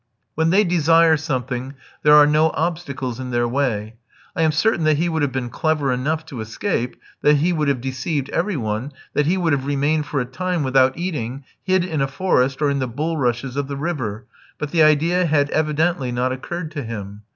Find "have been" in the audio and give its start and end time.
5.21-5.51